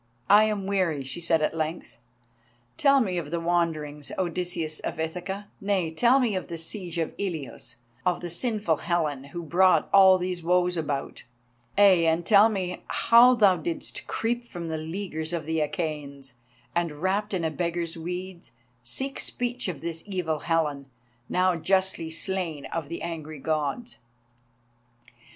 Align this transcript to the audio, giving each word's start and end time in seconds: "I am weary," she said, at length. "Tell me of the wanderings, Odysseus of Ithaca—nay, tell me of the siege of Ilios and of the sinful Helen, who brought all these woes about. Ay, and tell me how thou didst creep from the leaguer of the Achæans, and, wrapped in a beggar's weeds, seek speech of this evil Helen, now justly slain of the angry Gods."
"I 0.31 0.45
am 0.45 0.65
weary," 0.65 1.03
she 1.03 1.21
said, 1.21 1.43
at 1.43 1.55
length. 1.55 1.99
"Tell 2.75 3.01
me 3.01 3.19
of 3.19 3.29
the 3.29 3.39
wanderings, 3.39 4.11
Odysseus 4.17 4.79
of 4.79 4.99
Ithaca—nay, 4.99 5.91
tell 5.93 6.19
me 6.19 6.35
of 6.35 6.47
the 6.47 6.57
siege 6.57 6.97
of 6.97 7.13
Ilios 7.19 7.75
and 8.03 8.15
of 8.15 8.19
the 8.21 8.31
sinful 8.31 8.77
Helen, 8.77 9.25
who 9.25 9.43
brought 9.43 9.87
all 9.93 10.17
these 10.17 10.41
woes 10.41 10.75
about. 10.75 11.21
Ay, 11.77 12.07
and 12.07 12.25
tell 12.25 12.49
me 12.49 12.81
how 12.87 13.35
thou 13.35 13.57
didst 13.57 14.07
creep 14.07 14.47
from 14.47 14.69
the 14.69 14.79
leaguer 14.79 15.21
of 15.37 15.45
the 15.45 15.59
Achæans, 15.59 16.33
and, 16.75 16.93
wrapped 16.93 17.31
in 17.31 17.45
a 17.45 17.51
beggar's 17.51 17.95
weeds, 17.95 18.53
seek 18.83 19.19
speech 19.19 19.67
of 19.67 19.81
this 19.81 20.03
evil 20.07 20.39
Helen, 20.39 20.87
now 21.29 21.55
justly 21.55 22.09
slain 22.09 22.65
of 22.73 22.89
the 22.89 23.03
angry 23.03 23.37
Gods." 23.37 23.99